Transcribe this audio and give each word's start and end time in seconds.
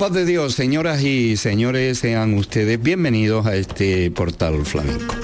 paz 0.00 0.14
de 0.14 0.24
Dios, 0.24 0.54
señoras 0.54 1.02
y 1.02 1.36
señores, 1.36 1.98
sean 1.98 2.32
ustedes 2.32 2.82
bienvenidos 2.82 3.44
a 3.44 3.54
este 3.54 4.10
portal 4.10 4.64
flamenco. 4.64 5.14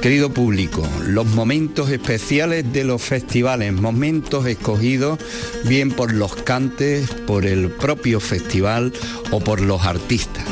Querido 0.00 0.32
público, 0.32 0.88
los 1.06 1.26
momentos 1.26 1.90
especiales 1.90 2.72
de 2.72 2.84
los 2.84 3.02
festivales, 3.02 3.74
momentos 3.74 4.46
escogidos 4.46 5.18
bien 5.66 5.90
por 5.90 6.14
los 6.14 6.34
cantes, 6.36 7.10
por 7.26 7.44
el 7.44 7.68
propio 7.68 8.18
festival 8.18 8.94
o 9.30 9.40
por 9.40 9.60
los 9.60 9.84
artistas. 9.84 10.44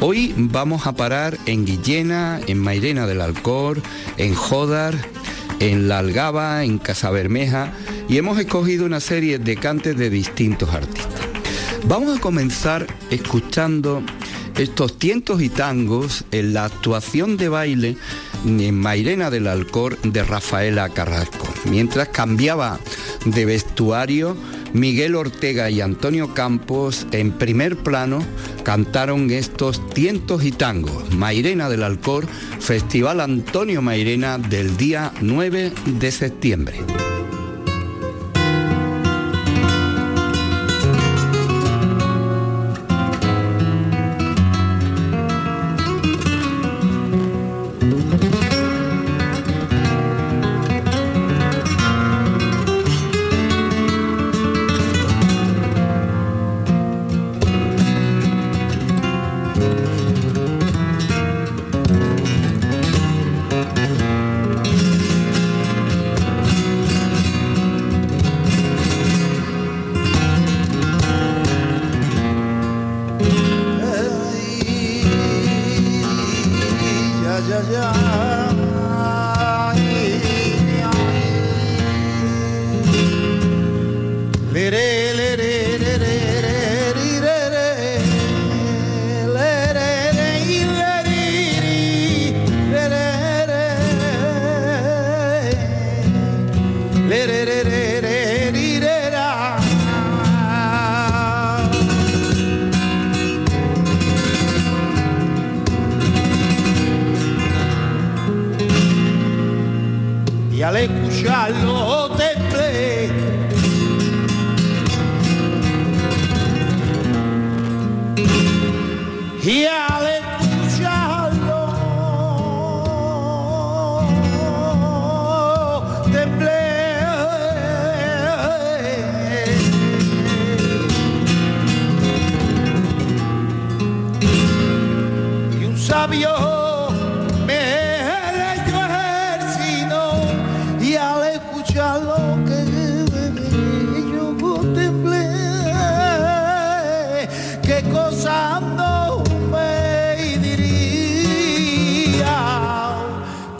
Hoy 0.00 0.32
vamos 0.34 0.86
a 0.86 0.92
parar 0.92 1.36
en 1.44 1.66
Guillena, 1.66 2.40
en 2.46 2.58
Mairena 2.60 3.06
del 3.06 3.20
Alcor, 3.20 3.82
en 4.16 4.34
Jodar, 4.34 4.94
en 5.60 5.86
La 5.86 5.98
Algaba, 5.98 6.64
en 6.64 6.78
Casabermeja 6.78 7.74
y 8.08 8.16
hemos 8.16 8.38
escogido 8.38 8.86
una 8.86 9.00
serie 9.00 9.38
de 9.38 9.56
cantes 9.56 9.98
de 9.98 10.08
distintos 10.08 10.70
artistas. 10.70 11.11
Vamos 11.84 12.16
a 12.16 12.20
comenzar 12.20 12.86
escuchando 13.10 14.02
estos 14.56 14.98
tientos 14.98 15.42
y 15.42 15.48
tangos 15.48 16.24
en 16.30 16.54
la 16.54 16.66
actuación 16.66 17.36
de 17.36 17.48
baile 17.48 17.96
en 18.46 18.78
Mairena 18.78 19.30
del 19.30 19.48
Alcor 19.48 20.00
de 20.02 20.22
Rafaela 20.22 20.88
Carrasco. 20.90 21.48
Mientras 21.64 22.08
cambiaba 22.08 22.78
de 23.24 23.44
vestuario, 23.44 24.36
Miguel 24.72 25.16
Ortega 25.16 25.70
y 25.70 25.80
Antonio 25.80 26.34
Campos 26.34 27.06
en 27.10 27.32
primer 27.32 27.76
plano 27.76 28.24
cantaron 28.62 29.30
estos 29.30 29.86
tientos 29.90 30.44
y 30.44 30.52
tangos. 30.52 31.12
Mairena 31.14 31.68
del 31.68 31.82
Alcor, 31.82 32.26
Festival 32.60 33.20
Antonio 33.20 33.82
Mairena 33.82 34.38
del 34.38 34.76
día 34.76 35.12
9 35.20 35.72
de 35.86 36.12
septiembre. 36.12 36.78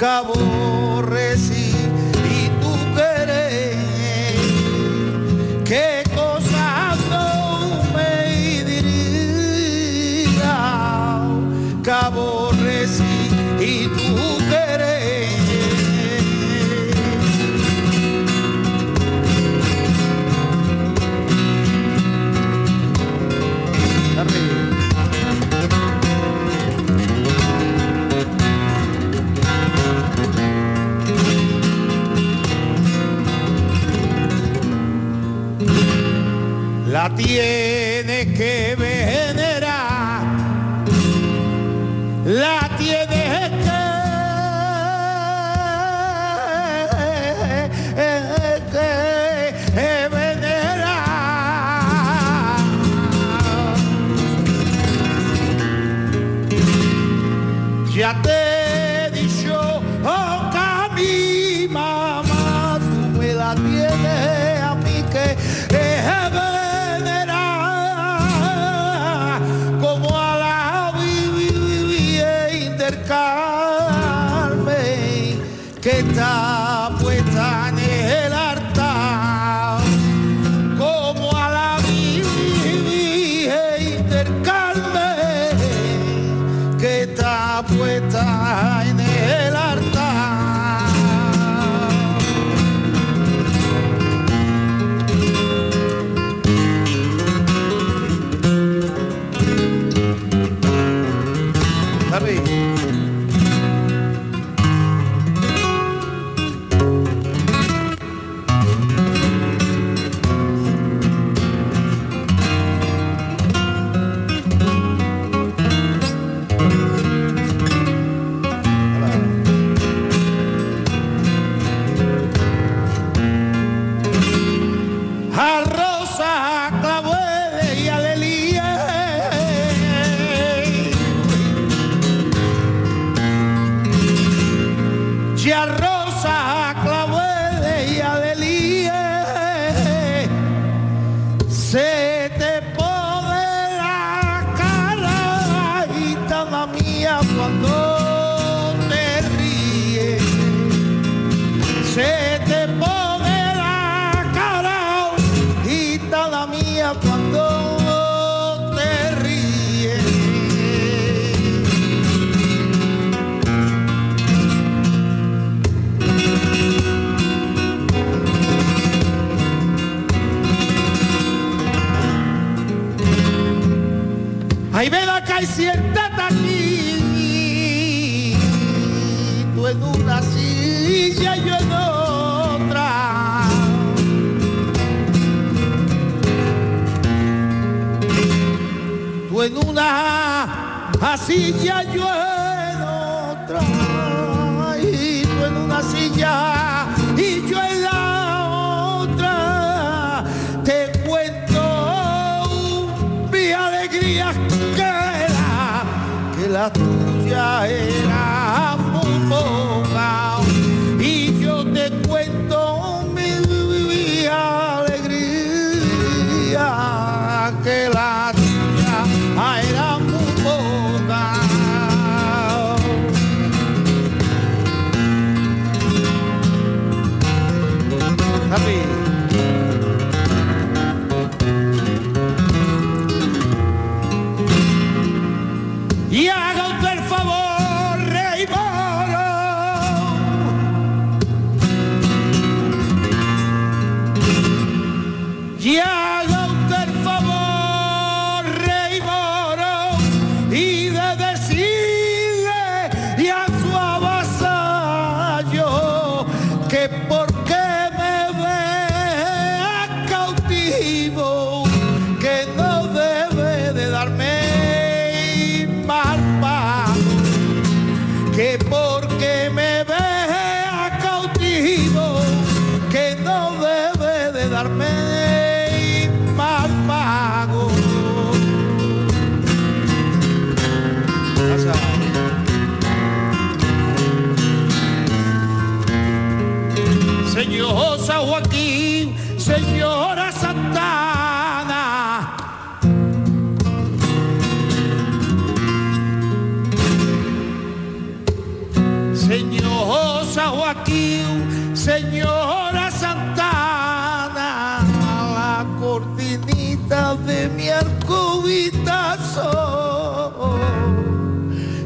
cabo 0.02 0.51
en 37.28 38.10
el 38.10 38.34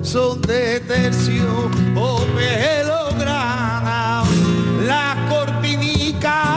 son 0.06 0.40
de 0.42 0.78
tercio 0.80 1.68
o 1.96 2.18
pelo 2.36 3.08
pelograna, 3.08 4.22
la 4.86 5.16
cortinica. 5.28 6.55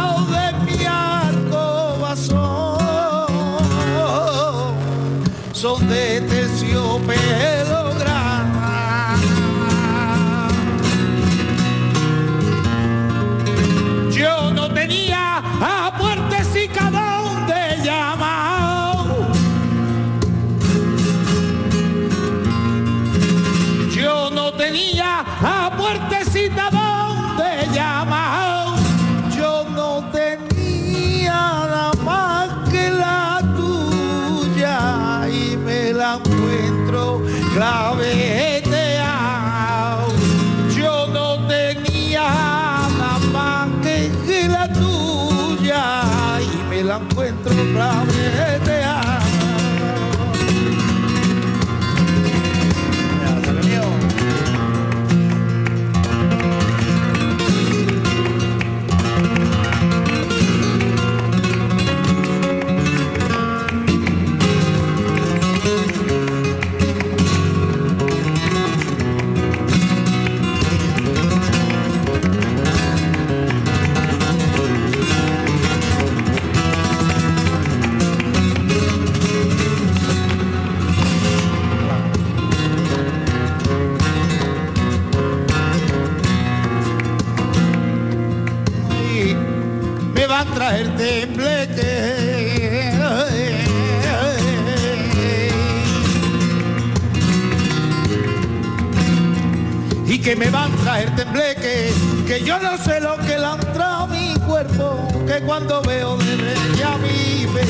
que 100.22 100.36
me 100.36 100.50
van 100.50 100.74
a 100.74 100.76
traer 100.78 101.16
tembleque, 101.16 101.94
que 102.28 102.44
yo 102.44 102.60
no 102.60 102.78
sé 102.78 103.00
lo 103.00 103.16
que 103.18 103.38
le 103.38 103.46
han 103.46 103.60
traído 103.60 103.84
a 103.84 104.08
mi 104.08 104.34
cuerpo, 104.46 105.08
que 105.26 105.40
cuando 105.42 105.82
veo 105.84 106.18
de 106.18 106.34
ella 106.34 106.98
vive, 106.98 107.64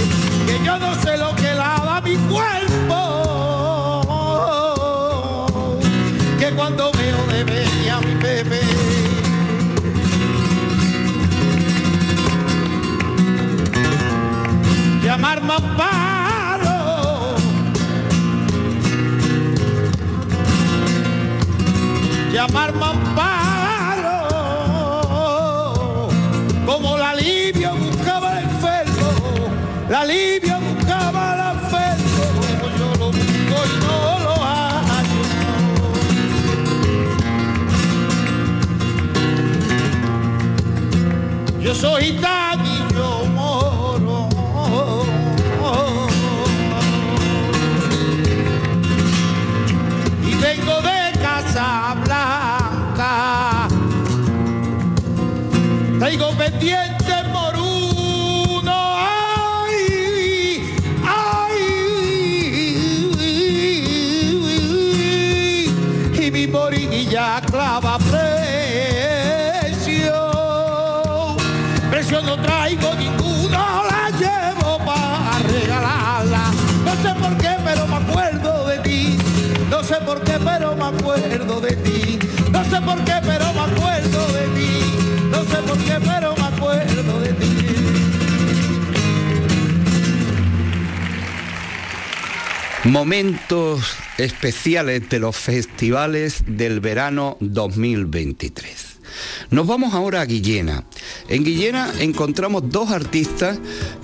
que 0.48 0.66
yo 0.66 0.80
no 0.80 0.96
sé 1.02 1.18
lo 1.18 1.36
que 1.36 1.54
lava 1.54 2.02
mi 2.02 2.16
cuerpo, 2.28 2.98
que 6.40 6.52
cuando 6.52 6.92
veo 6.94 7.28
de 7.28 7.42
ella 7.64 8.00
mi 8.00 8.16
bebé. 8.16 8.62
Llamar 15.04 15.42
mamá 15.42 16.09
Llamarme 22.40 22.86
amparo. 22.86 24.18
Como 26.66 26.98
la 26.98 27.10
alivio 27.10 27.76
buscaba 27.76 28.40
el 28.40 28.46
enfermo, 28.46 29.12
la 29.90 30.00
alivio 30.00 30.58
buscaba 30.62 31.34
el 31.34 31.42
enfermo, 31.58 32.24
yo 32.80 32.90
lo 32.98 33.08
busco 33.08 33.58
y 33.66 33.74
no 33.84 33.98
lo 34.24 34.36
hallo. 34.46 35.24
Yo 41.60 41.76
soy 41.76 42.14
tan 42.22 42.49
pendiente 56.60 57.14
por 57.32 57.56
uno. 57.56 58.76
Ay, 58.98 60.62
ay. 61.06 61.60
Y 66.22 66.32
mi 66.32 66.48
morilla 66.48 67.42
clava 67.50 67.98
precio. 68.00 68.28
Precio 71.90 72.22
no 72.22 72.38
traigo 72.42 72.94
ninguno, 72.96 73.84
la 73.90 74.10
llevo 74.18 74.78
para 74.86 75.40
regalarla. 75.48 76.52
No 76.84 76.92
sé 77.02 77.14
por 77.20 77.38
qué, 77.38 77.56
pero 77.64 77.88
me 77.88 77.96
acuerdo 77.96 78.68
de 78.68 78.78
ti. 78.80 79.18
No 79.70 79.84
sé 79.84 79.96
por 80.06 80.22
qué, 80.24 80.38
pero 80.44 80.76
me 80.76 80.86
acuerdo 80.86 81.62
de 81.62 81.76
ti. 81.78 82.20
No 82.52 82.64
sé 82.66 82.82
por 82.82 83.04
qué, 83.06 83.14
pero 83.26 83.54
me 83.54 83.62
acuerdo 83.62 84.28
de 84.34 84.48
ti. 84.60 84.82
No 85.32 85.44
sé 85.44 85.58
por 85.68 85.78
qué, 85.78 85.98
pero 86.04 86.29
Momentos 92.90 93.82
especiales 94.18 95.08
de 95.10 95.20
los 95.20 95.38
festivales 95.38 96.44
del 96.48 96.80
verano 96.80 97.38
2023. 97.40 98.98
Nos 99.52 99.68
vamos 99.68 99.94
ahora 99.94 100.22
a 100.22 100.26
Guillena. 100.26 100.86
En 101.28 101.44
Guillena 101.44 101.94
encontramos 102.00 102.64
dos 102.72 102.90
artistas 102.90 103.60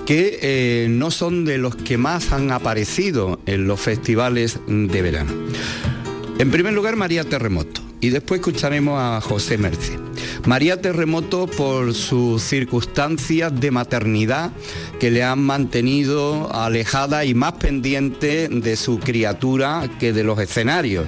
que 0.06 0.38
eh, 0.40 0.88
no 0.88 1.10
son 1.10 1.46
de 1.46 1.58
los 1.58 1.76
que 1.76 1.98
más 1.98 2.32
han 2.32 2.52
aparecido 2.52 3.40
en 3.48 3.68
los 3.68 3.80
festivales 3.80 4.60
de 4.68 5.02
verano. 5.02 5.34
En 6.38 6.52
primer 6.52 6.74
lugar, 6.74 6.96
María 6.96 7.24
Terremoto 7.24 7.82
y 8.02 8.10
después 8.10 8.40
escucharemos 8.40 9.00
a 9.02 9.20
José 9.20 9.58
Merce. 9.58 9.98
María 10.46 10.80
Terremoto 10.80 11.48
por 11.48 11.96
sus 11.96 12.44
circunstancias 12.44 13.60
de 13.60 13.72
maternidad 13.72 14.52
que 15.00 15.10
le 15.10 15.24
han 15.24 15.42
mantenido 15.42 16.54
alejada 16.54 17.26
y 17.26 17.34
más 17.34 17.54
pendiente 17.54 18.48
de 18.50 18.76
su 18.76 19.00
criatura 19.00 19.90
que 20.00 20.14
de 20.14 20.24
los 20.24 20.40
escenarios. 20.40 21.08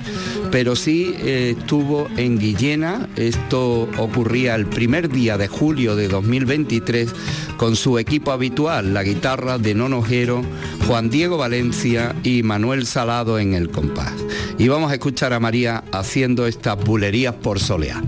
Pero 0.52 0.76
sí 0.76 1.14
eh, 1.20 1.56
estuvo 1.58 2.08
en 2.18 2.40
Guillena, 2.40 3.08
esto 3.16 3.88
ocurría 3.98 4.56
el 4.56 4.66
primer 4.66 5.10
día 5.10 5.38
de 5.38 5.48
julio 5.48 5.96
de 5.96 6.08
2023 6.08 7.14
con 7.58 7.76
su 7.76 8.00
equipo 8.00 8.32
habitual, 8.32 8.94
la 8.94 9.04
guitarra 9.04 9.60
de 9.60 9.76
Nonojero, 9.76 10.42
Juan 10.88 11.10
Diego 11.10 11.38
Valencia 11.38 12.16
y 12.24 12.42
Manuel 12.42 12.88
Salado 12.88 13.38
en 13.38 13.54
el 13.54 13.70
compás. 13.70 14.14
Y 14.58 14.68
vamos 14.68 14.92
a 14.92 14.96
escuchar 14.96 15.34
a 15.34 15.40
María 15.40 15.84
haciendo 15.92 16.48
estas 16.48 16.84
bulerías 16.84 17.36
por 17.36 17.60
soleá. 17.60 18.02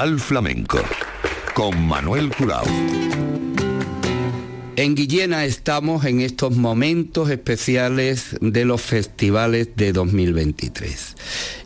Total 0.00 0.18
Flamenco 0.18 0.78
con 1.52 1.86
Manuel 1.86 2.30
Curao. 2.34 2.64
En 4.76 4.94
Guillena 4.94 5.44
estamos 5.44 6.06
en 6.06 6.22
estos 6.22 6.56
momentos 6.56 7.28
especiales 7.28 8.34
de 8.40 8.64
los 8.64 8.80
festivales 8.80 9.68
de 9.76 9.92
2023. 9.92 11.16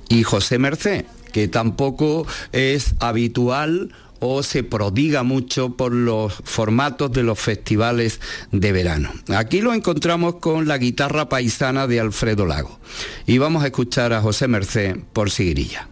Y 0.08 0.24
José 0.24 0.58
Merced, 0.58 1.04
que 1.32 1.46
tampoco 1.46 2.26
es 2.50 2.96
habitual 2.98 3.94
o 4.18 4.42
se 4.42 4.64
prodiga 4.64 5.22
mucho 5.22 5.76
por 5.76 5.92
los 5.92 6.34
formatos 6.42 7.12
de 7.12 7.22
los 7.22 7.38
festivales 7.38 8.20
de 8.50 8.72
verano. 8.72 9.12
Aquí 9.28 9.60
lo 9.60 9.72
encontramos 9.72 10.36
con 10.40 10.66
la 10.66 10.78
guitarra 10.78 11.28
paisana 11.28 11.86
de 11.86 12.00
Alfredo 12.00 12.46
Lago. 12.46 12.80
Y 13.28 13.38
vamos 13.38 13.62
a 13.62 13.66
escuchar 13.66 14.12
a 14.12 14.20
José 14.20 14.48
Merced 14.48 14.96
por 15.12 15.30
Sigrilla. 15.30 15.88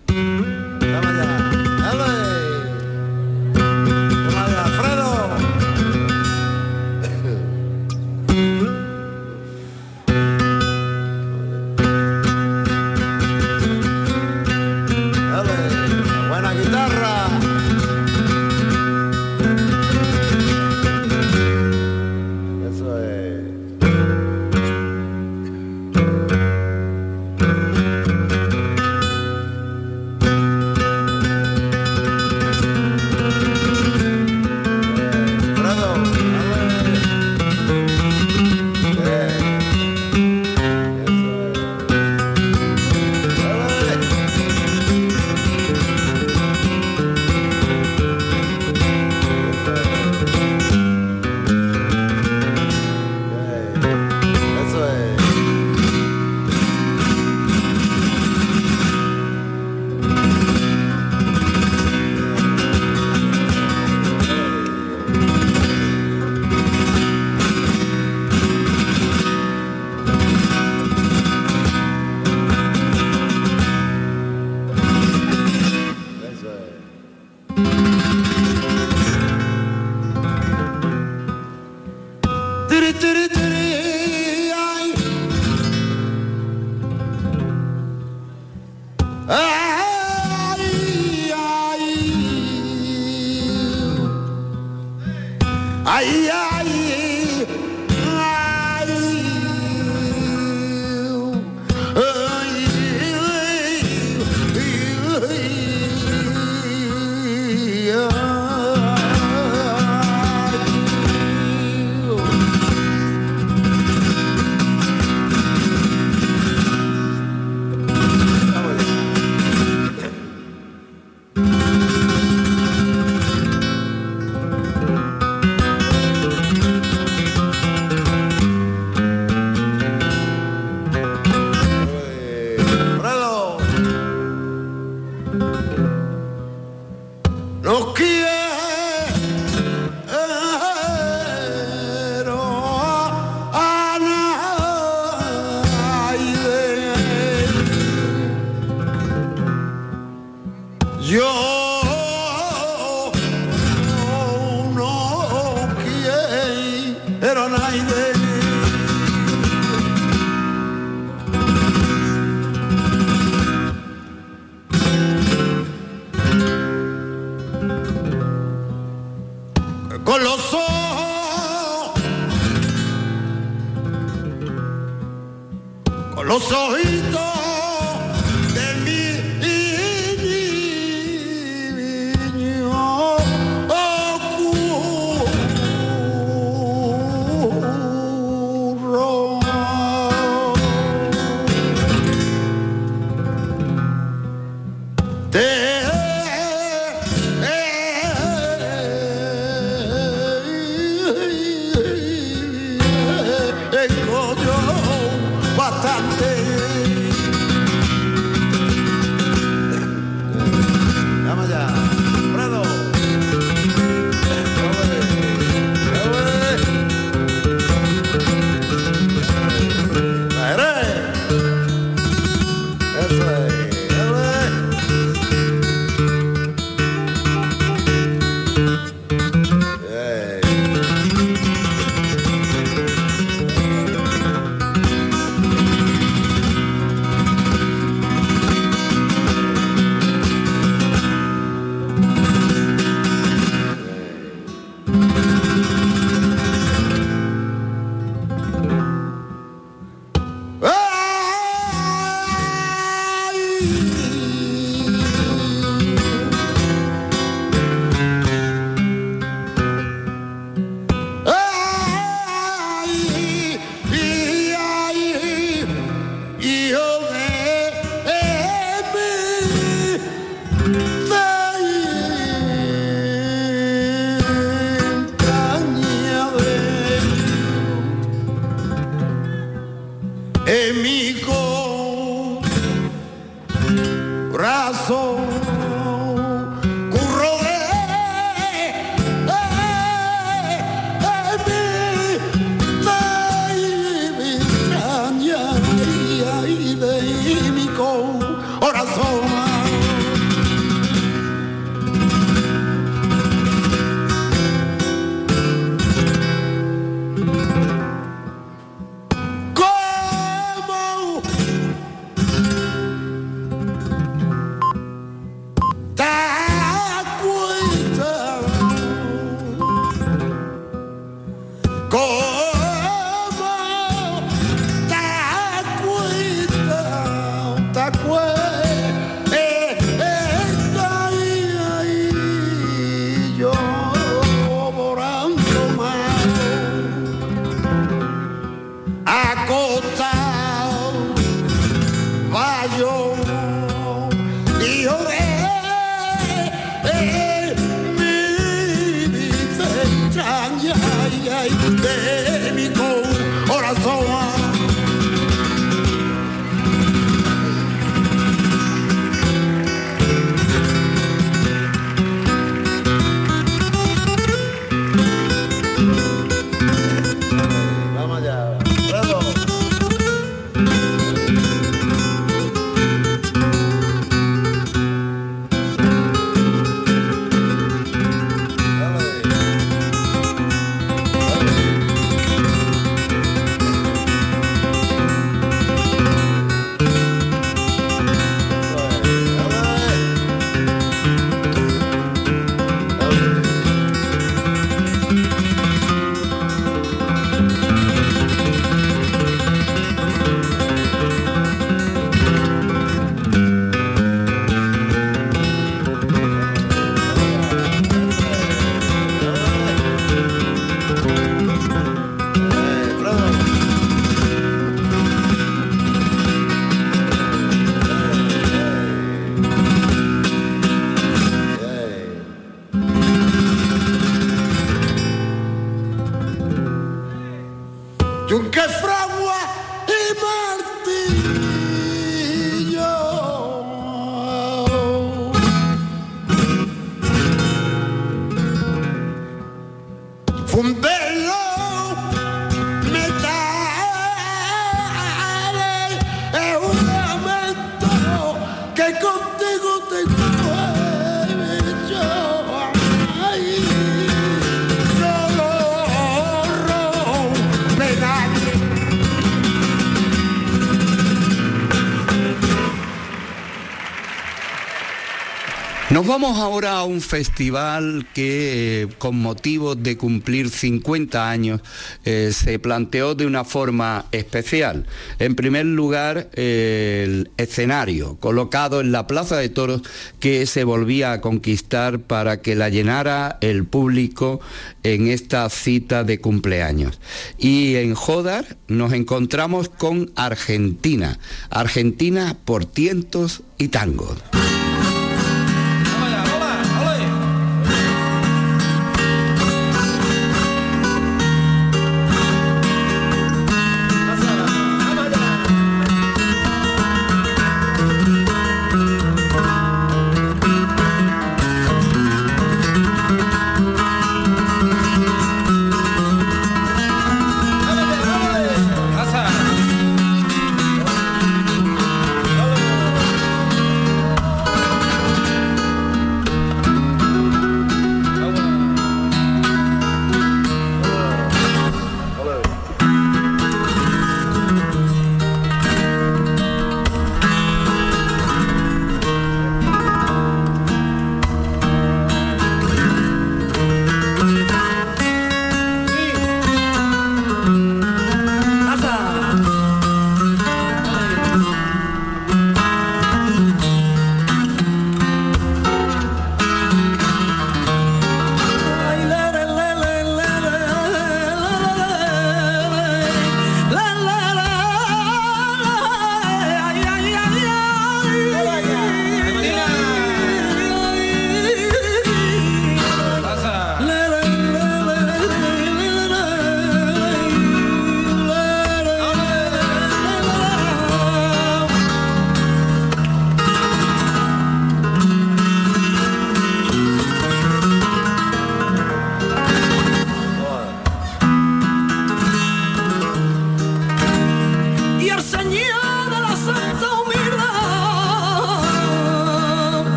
Nos 466.02 466.08
vamos 466.08 466.36
ahora 466.36 466.78
a 466.78 466.84
un 466.84 467.00
festival 467.00 468.08
que 468.12 468.82
eh, 468.82 468.88
con 468.98 469.20
motivo 469.20 469.76
de 469.76 469.96
cumplir 469.96 470.50
50 470.50 471.30
años 471.30 471.60
eh, 472.04 472.32
se 472.34 472.58
planteó 472.58 473.14
de 473.14 473.24
una 473.24 473.44
forma 473.44 474.06
especial. 474.10 474.84
En 475.20 475.36
primer 475.36 475.64
lugar, 475.64 476.28
el 476.32 477.30
escenario 477.36 478.16
colocado 478.16 478.80
en 478.80 478.90
la 478.90 479.06
Plaza 479.06 479.36
de 479.36 479.48
Toros 479.48 479.82
que 480.18 480.44
se 480.46 480.64
volvía 480.64 481.12
a 481.12 481.20
conquistar 481.20 482.00
para 482.00 482.40
que 482.40 482.56
la 482.56 482.68
llenara 482.68 483.38
el 483.40 483.64
público 483.64 484.40
en 484.82 485.06
esta 485.06 485.48
cita 485.50 486.02
de 486.02 486.20
cumpleaños. 486.20 486.98
Y 487.38 487.76
en 487.76 487.94
Jodar 487.94 488.56
nos 488.66 488.92
encontramos 488.92 489.68
con 489.68 490.10
Argentina. 490.16 491.20
Argentina 491.48 492.36
por 492.44 492.64
tientos 492.64 493.44
y 493.56 493.68
tangos. 493.68 494.18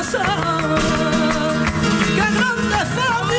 pasar. 0.00 0.78
¡Qué 2.14 2.26
grande 2.36 2.78
fama! 2.96 3.29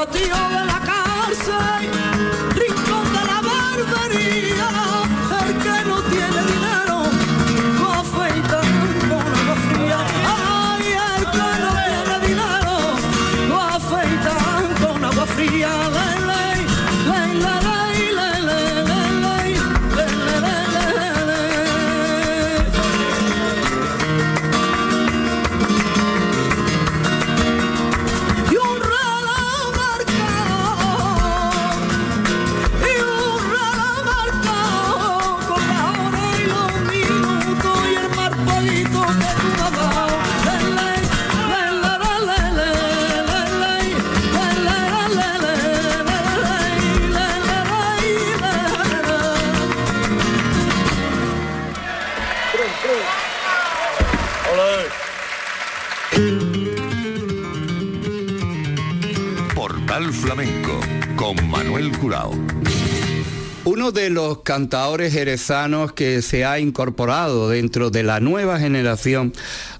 But 0.00 0.12
the 0.12 0.30
only 0.30 0.59
Uno 63.80 63.92
de 63.92 64.10
los 64.10 64.42
cantadores 64.42 65.14
jerezanos 65.14 65.94
que 65.94 66.20
se 66.20 66.44
ha 66.44 66.58
incorporado 66.58 67.48
dentro 67.48 67.88
de 67.88 68.02
la 68.02 68.20
nueva 68.20 68.58
generación 68.58 69.32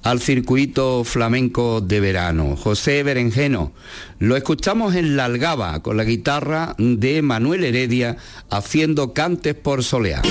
al 0.03 0.21
circuito 0.21 1.05
flamenco 1.05 1.83
de 1.83 2.01
verano, 2.01 2.57
José 2.57 3.03
Berenjeno. 3.03 3.73
Lo 4.19 4.39
escuchamos 4.39 4.95
en 4.95 5.19
La 5.19 5.27
Algaba 5.27 5.83
con 5.83 5.99
la 5.99 6.05
guitarra 6.05 6.75
de 6.79 7.21
Manuel 7.21 7.63
Heredia 7.63 8.17
haciendo 8.49 9.13
cantes 9.13 9.55
por 9.55 9.85
solear. 9.85 10.23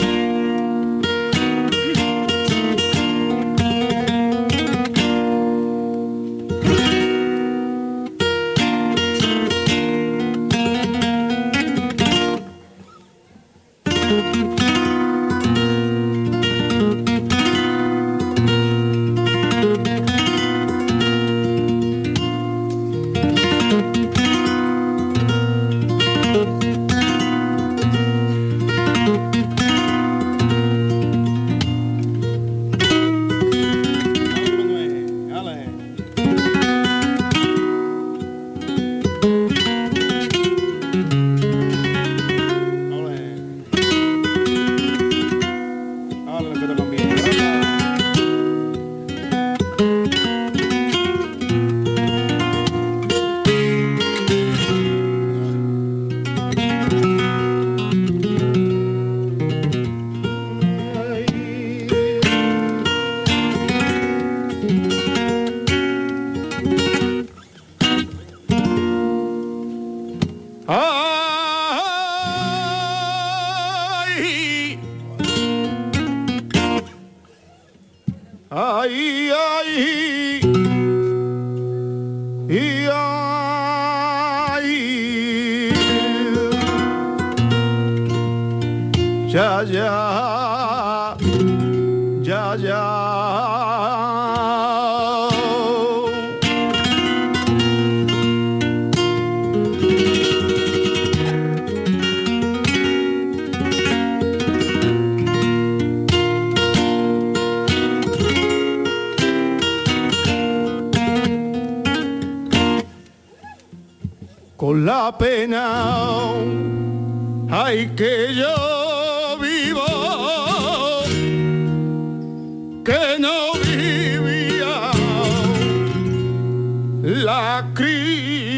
Cruz. 127.76 128.49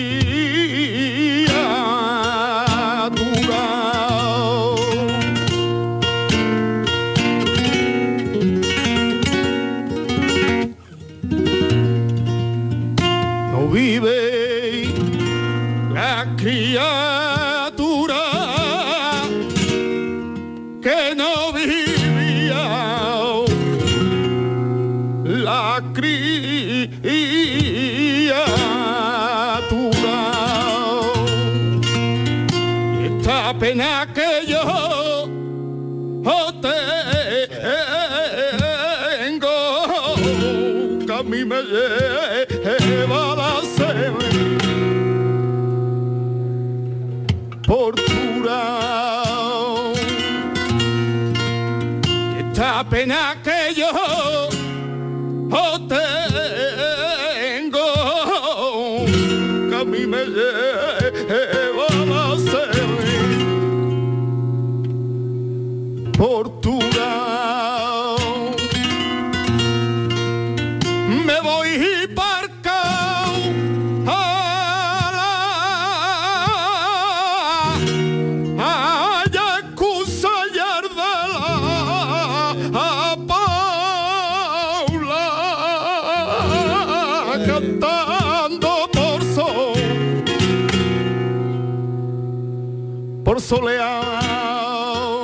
Soleado. 93.52 95.24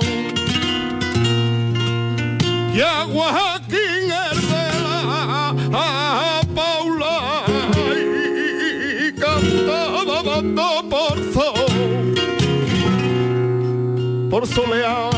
Y 2.74 2.82
agua 2.82 3.28
Joaquín 3.32 4.12
Herbela 4.12 5.56
a 5.74 6.42
Paula 6.54 7.46
y 9.02 9.14
cantaba 9.14 10.22
bando 10.24 10.70
por 10.90 11.16
sol. 11.34 11.72
Por 14.30 14.46
soleado 14.46 15.17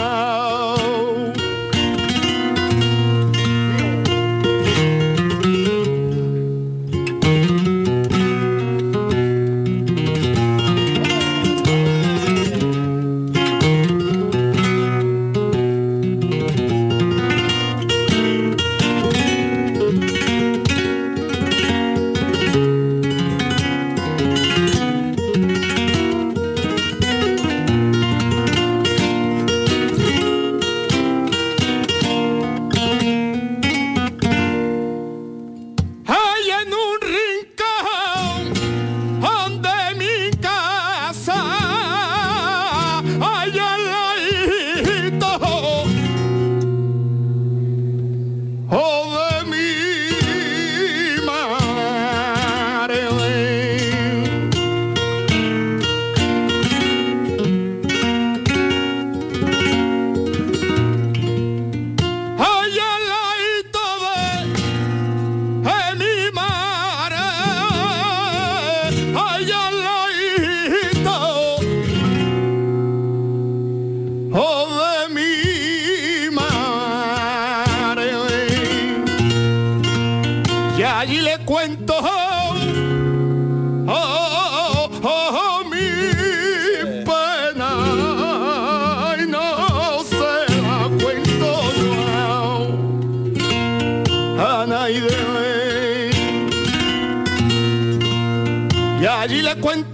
allí 99.09 99.41
le 99.41 99.55
cuento 99.55 99.88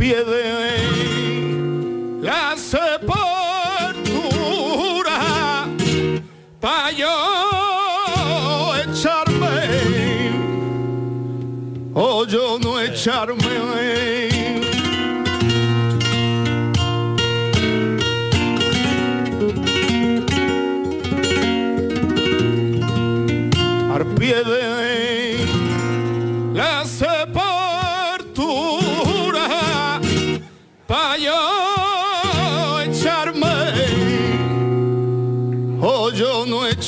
pie 0.00 0.24
de 0.24 0.39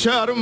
yo 0.05 0.32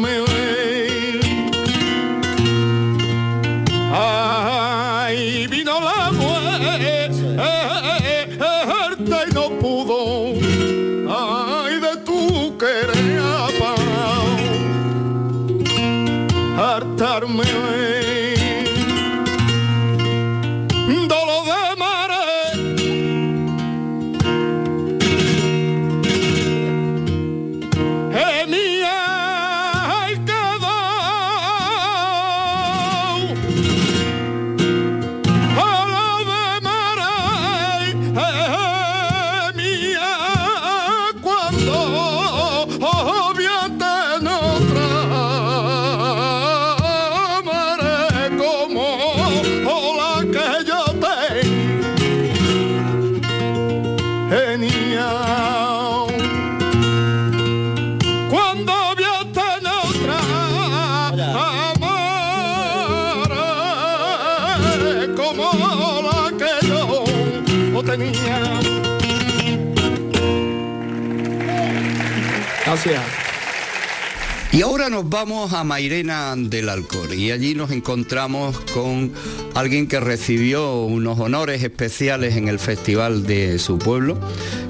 nos 74.92 75.10
vamos 75.10 75.54
a 75.54 75.64
Mairena 75.64 76.36
del 76.36 76.68
Alcor 76.68 77.14
y 77.14 77.32
allí 77.32 77.56
nos 77.56 77.72
encontramos 77.72 78.60
con 78.74 79.14
alguien 79.56 79.88
que 79.88 80.02
recibió 80.02 80.84
unos 80.84 81.18
honores 81.18 81.64
especiales 81.64 82.36
en 82.36 82.50
el 82.50 82.60
festival 82.60 83.26
de 83.26 83.58
su 83.58 83.80
pueblo, 83.80 84.20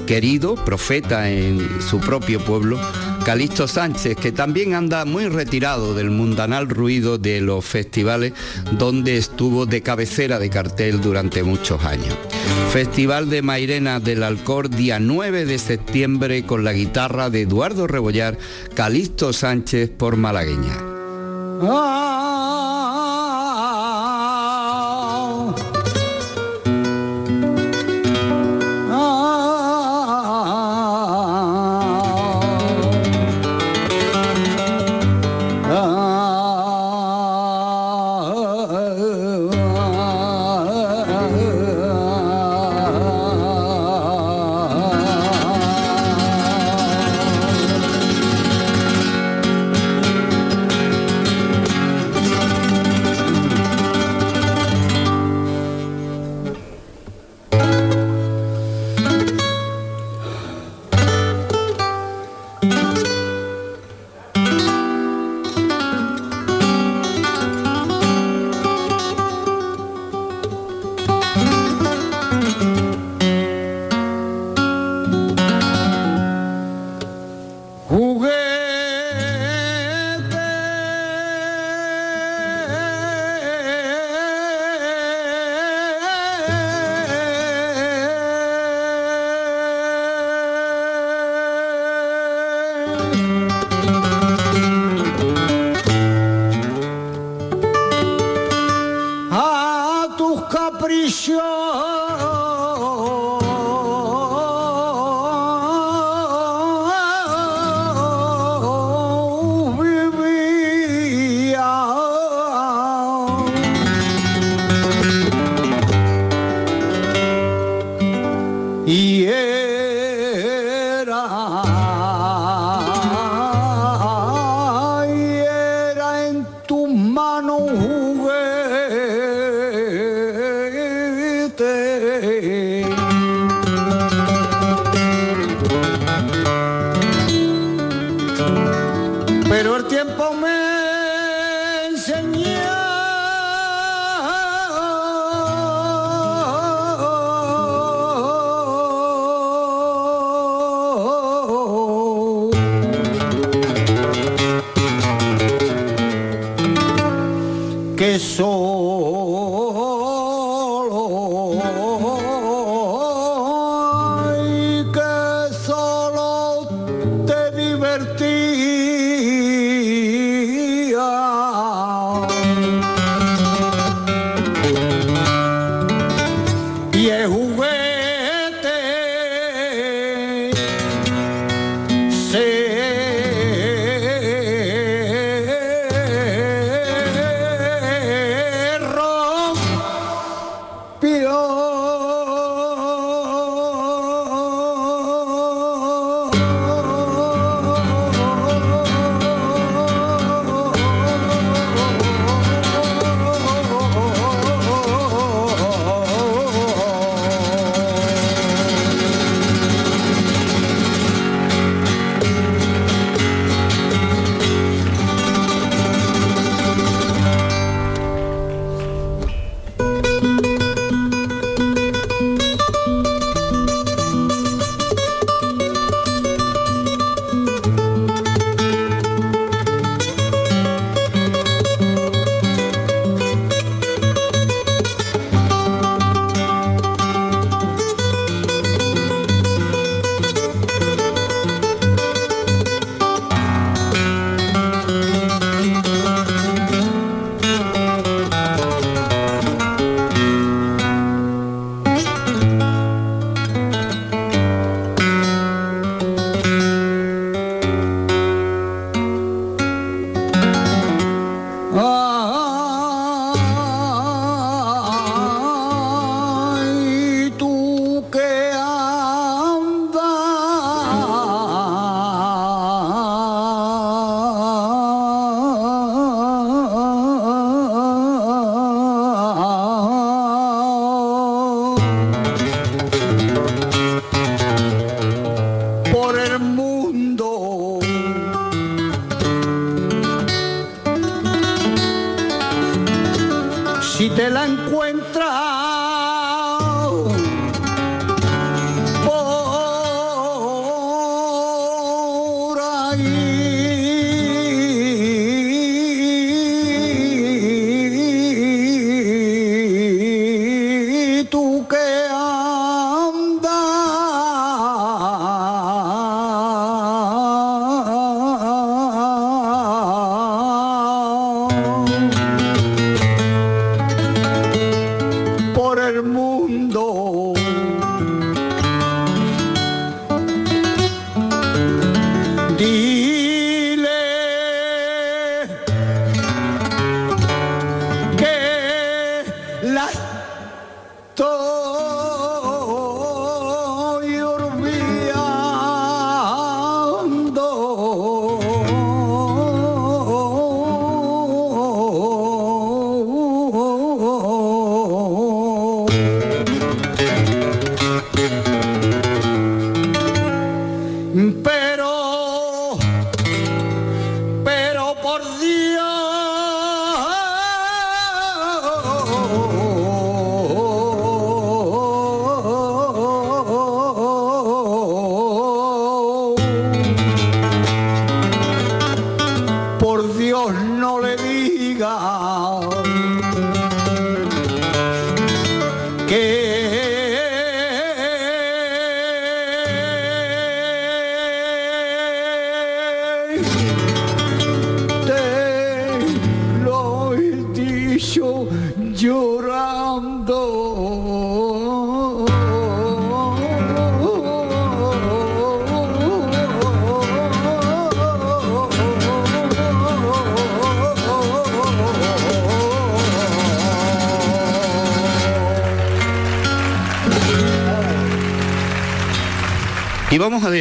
querido, 0.06 0.54
profeta 0.54 1.32
en 1.32 1.68
su 1.82 2.00
propio 2.00 2.40
pueblo, 2.40 2.80
Calixto 3.26 3.68
Sánchez, 3.68 4.16
que 4.16 4.32
también 4.32 4.76
anda 4.76 5.06
muy 5.06 5.28
retirado 5.28 5.96
del 5.96 6.12
mundanal 6.12 6.70
ruido 6.70 7.18
de 7.18 7.42
los 7.42 7.66
festivales 7.66 8.34
donde 8.74 9.18
estuvo 9.18 9.66
de 9.66 9.82
cabecera 9.82 10.38
de 10.38 10.52
cartel 10.52 11.02
durante 11.02 11.42
muchos 11.42 11.84
años. 11.84 12.16
Festival 12.72 13.30
de 13.30 13.42
Mairena 13.42 14.00
del 14.00 14.24
Alcor, 14.24 14.70
día 14.70 15.00
9 15.00 15.46
de 15.46 15.60
septiembre, 15.60 16.46
con 16.46 16.64
la 16.64 16.74
guitarra 16.74 17.30
de 17.30 17.42
Eduardo 17.42 17.88
Rebollar, 17.88 18.38
Calixto 18.76 19.34
Sánchez 19.34 19.90
por 19.90 20.16
Malagueña. 20.16 20.78
Ah, 21.64 22.21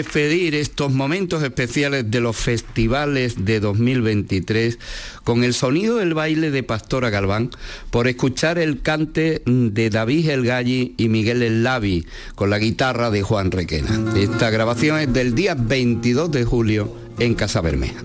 despedir 0.00 0.54
estos 0.54 0.90
momentos 0.92 1.42
especiales 1.42 2.10
de 2.10 2.20
los 2.20 2.34
festivales 2.34 3.44
de 3.44 3.60
2023 3.60 4.78
con 5.24 5.44
el 5.44 5.52
sonido 5.52 5.96
del 5.96 6.14
baile 6.14 6.50
de 6.50 6.62
Pastora 6.62 7.10
Galván 7.10 7.50
por 7.90 8.08
escuchar 8.08 8.58
el 8.58 8.80
cante 8.80 9.42
de 9.44 9.90
David 9.90 10.30
El 10.30 10.46
Galli 10.46 10.94
y 10.96 11.10
Miguel 11.10 11.42
El 11.42 11.62
Lavi 11.64 12.06
con 12.34 12.48
la 12.48 12.58
guitarra 12.58 13.10
de 13.10 13.20
Juan 13.20 13.50
Requena. 13.50 14.14
Esta 14.16 14.48
grabación 14.48 14.98
es 14.98 15.12
del 15.12 15.34
día 15.34 15.54
22 15.54 16.32
de 16.32 16.44
julio 16.46 16.96
en 17.18 17.34
Casa 17.34 17.60
Bermeja. 17.60 18.02